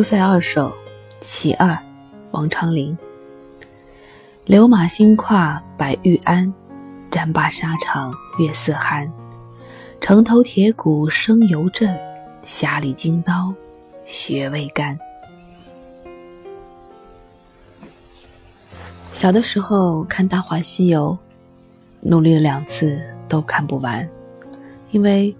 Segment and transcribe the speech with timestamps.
[0.00, 0.70] 出塞二首·
[1.20, 1.78] 其二，
[2.30, 2.96] 王昌龄。
[4.46, 6.50] 流马新跨白玉鞍，
[7.10, 9.12] 战罢沙场月色寒。
[10.00, 11.94] 城头铁骨声犹震，
[12.46, 13.52] 匣里金刀
[14.06, 14.98] 血未干。
[19.12, 21.18] 小的时候看《大话西游》，
[22.08, 22.98] 努力了两次
[23.28, 24.08] 都看不完，
[24.92, 25.36] 因为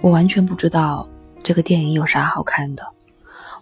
[0.00, 1.08] 我完全不知道
[1.44, 2.84] 这个电影有啥好看的。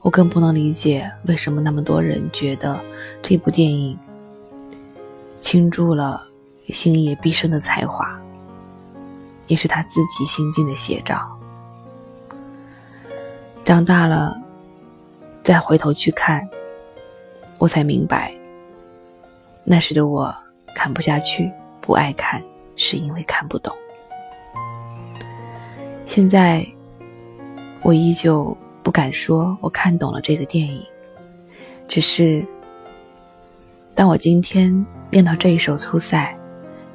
[0.03, 2.81] 我更不能理解为什么那么多人觉得
[3.23, 3.99] 这部电影
[5.41, 6.27] 倾注了
[6.69, 8.19] 星爷毕生的才华，
[9.47, 11.21] 也是他自己心境的写照。
[13.65, 14.37] 长大了，
[15.43, 16.49] 再回头去看，
[17.59, 18.35] 我才明白，
[19.65, 20.35] 那时的我
[20.75, 22.43] 看不下去，不爱看，
[22.75, 23.75] 是因为看不懂。
[26.07, 26.67] 现在，
[27.83, 28.57] 我依旧。
[28.91, 30.83] 不敢说我看懂了这个电影，
[31.87, 32.45] 只是
[33.95, 36.35] 当我今天念到这一首《出塞》，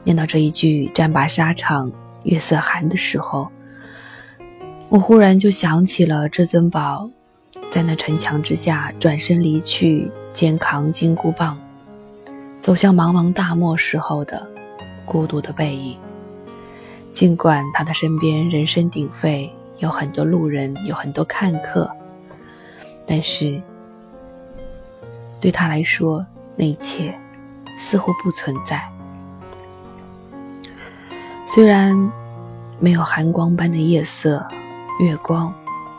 [0.04, 1.90] 念到这一句“战罢沙场
[2.24, 3.48] 月色寒”的时候，
[4.90, 7.10] 我忽然就想起了至尊宝
[7.72, 11.58] 在那城墙之下转身离去，肩扛金箍棒，
[12.60, 14.46] 走向茫茫大漠时候的
[15.06, 15.96] 孤独的背影。
[17.14, 19.50] 尽管他的身边人声鼎沸。
[19.80, 21.92] 有很多路人，有很多看客，
[23.06, 23.62] 但是
[25.42, 27.14] 对他来说，那一切
[27.78, 28.82] 似乎不存在。
[31.46, 31.96] 虽然
[32.80, 34.48] 没有寒光般的夜色、
[35.02, 35.54] 月光，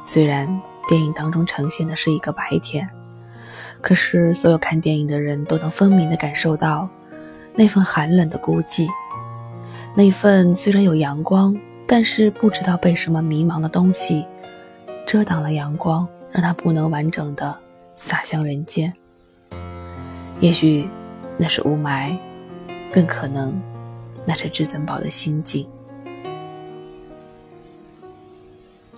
[0.05, 0.49] 虽然
[0.89, 2.89] 电影当中呈现的是一个白天，
[3.81, 6.89] 可是所有看电影的人都能分明的感受到
[7.55, 8.89] 那份寒冷的孤寂，
[9.95, 11.57] 那份虽然有阳光。
[11.87, 14.27] 但是不知道被什么迷茫的东西
[15.07, 17.57] 遮挡了阳光，让它不能完整的
[17.97, 18.93] 洒向人间。
[20.41, 20.89] 也许
[21.39, 22.17] 那是雾霾，
[22.93, 23.55] 更可能
[24.25, 25.67] 那是至尊宝的心境。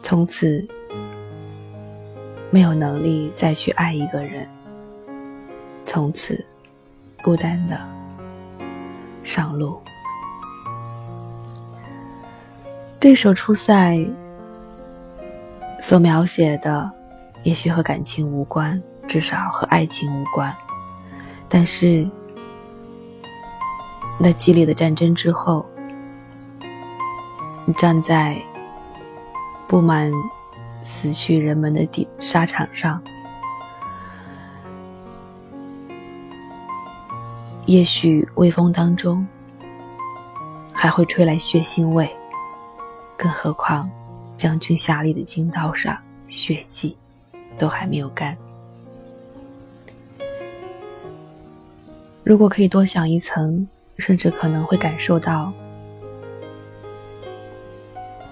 [0.03, 0.67] 从此
[2.51, 4.49] 没有能力再去爱一个人，
[5.85, 6.43] 从此
[7.23, 7.79] 孤单的
[9.23, 9.79] 上路。
[13.01, 13.95] 这首《出塞》
[15.81, 16.91] 所描写的，
[17.45, 20.53] 也许和感情无关，至少和爱情无关。
[21.49, 22.05] 但是，
[24.19, 25.65] 那激烈的战争之后，
[27.67, 28.37] 你站在
[29.69, 30.13] 布满
[30.83, 33.01] 死去人们的地沙场上，
[37.65, 39.25] 也许微风当中
[40.73, 42.13] 还会吹来血腥味。
[43.19, 43.91] 更何况，
[44.37, 45.99] 将军匣里的金刀上
[46.29, 46.97] 血迹
[47.59, 48.39] 都还没有干。
[52.23, 55.53] 如果可以多想一层，甚至可能会感受到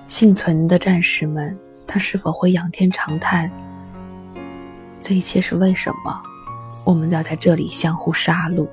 [0.06, 3.50] 幸存的战士们，他是否会仰天长叹：
[5.02, 6.22] 这一切是为什么？
[6.84, 8.68] 我们要在这里相互杀戮？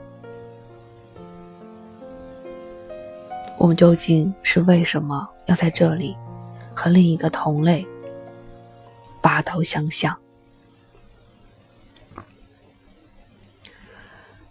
[3.64, 5.30] 我们究竟是为什么？
[5.46, 6.18] 要在这里
[6.76, 7.88] 和另一个同类
[9.22, 10.20] 拔头相向。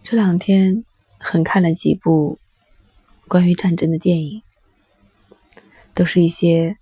[0.03, 0.83] 这两天
[1.19, 2.39] 很看了几部
[3.29, 4.41] 关于战争的电影，
[5.93, 6.79] 都是一些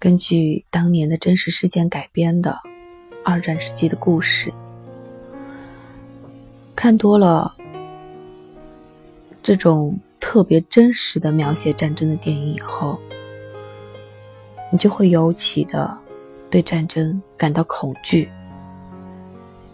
[0.00, 2.58] 根据当年的真实事件改编的
[3.24, 4.52] 二战时期的故事。
[6.74, 7.54] 看多了
[9.44, 12.98] 这种特别真实的描写战争的电影以后。
[14.70, 15.96] 你就会尤其的
[16.50, 18.30] 对战争感到恐惧，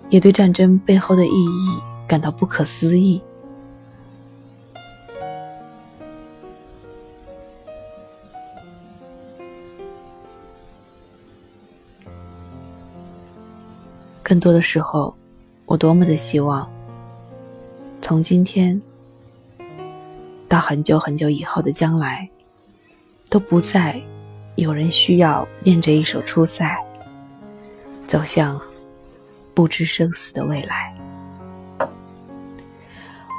[0.09, 3.21] 也对战争背后的意义感到不可思议。
[14.22, 15.15] 更多的时候，
[15.66, 16.71] 我多么的希望，
[18.01, 18.80] 从今天
[20.49, 22.29] 到很久很久以后的将来，
[23.29, 24.01] 都不再。
[24.57, 26.65] 有人需要念着一首《出塞》，
[28.07, 28.61] 走向
[29.53, 30.95] 不知生死的未来。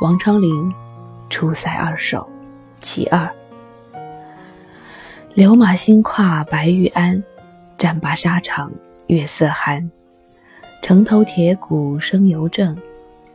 [0.02, 0.70] 王昌龄
[1.30, 2.20] 《出塞二首·
[2.80, 3.34] 其二》：
[5.34, 7.24] 流马新跨白玉鞍，
[7.78, 8.70] 战罢沙场
[9.08, 9.90] 月色寒。
[10.82, 12.78] 城头铁骨声犹震，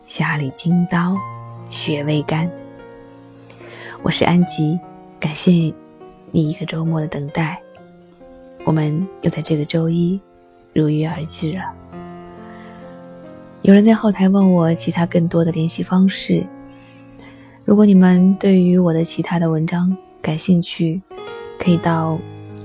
[0.06, 1.16] 匣里金刀
[1.70, 2.50] 血未干。
[4.02, 4.78] 我是安吉，
[5.20, 5.52] 感谢
[6.30, 7.60] 你一个周末的等待。
[8.64, 10.18] 我们又在这个周一
[10.72, 11.62] 如约而至了。
[13.60, 16.42] 有人在后台问我其他更多的联系方式。
[17.66, 21.02] 如果你们对于我的其他的文章感兴趣，
[21.58, 22.18] 可以到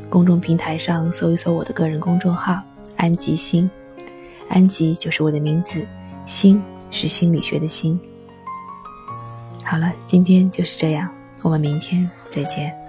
[0.10, 2.62] 公众平台上搜一搜我的个人公众号
[2.96, 3.70] “安吉心”，
[4.48, 5.86] 安吉就是我的名字，
[6.26, 8.00] 心是心理学的心。
[9.66, 11.10] 好了，今天就是这样，
[11.46, 12.85] 我们明天再见。